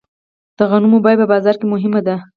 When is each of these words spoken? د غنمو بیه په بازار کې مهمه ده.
د 0.57 0.59
غنمو 0.69 0.97
بیه 1.05 1.19
په 1.21 1.25
بازار 1.31 1.55
کې 1.59 1.65
مهمه 1.73 2.01
ده. 2.07 2.15